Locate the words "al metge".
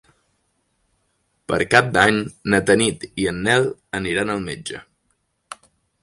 4.35-4.81